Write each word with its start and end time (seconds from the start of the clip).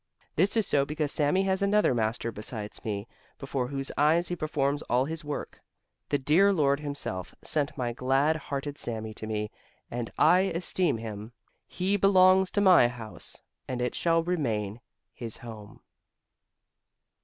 This 0.35 0.57
is 0.57 0.65
so 0.65 0.83
because 0.83 1.11
Sami 1.11 1.43
has 1.43 1.61
another 1.61 1.93
Master 1.93 2.31
besides 2.31 2.83
me, 2.83 3.07
before 3.37 3.67
whose 3.67 3.91
eyes 3.99 4.29
he 4.29 4.35
performs 4.35 4.81
all 4.89 5.05
his 5.05 5.23
work. 5.23 5.61
The 6.09 6.17
dear 6.17 6.51
Lord 6.51 6.79
himself 6.79 7.35
sent 7.43 7.77
my 7.77 7.93
glad 7.93 8.35
hearted 8.35 8.79
Sami 8.79 9.13
to 9.13 9.27
me, 9.27 9.51
and 9.91 10.11
I 10.17 10.39
esteem 10.55 10.97
him. 10.97 11.33
He 11.67 11.97
belongs 11.97 12.49
to 12.49 12.61
my 12.61 12.87
house, 12.87 13.43
and 13.67 13.79
it 13.79 13.93
shall 13.93 14.23
remain 14.23 14.81
his 15.13 15.37
home!" 15.37 15.81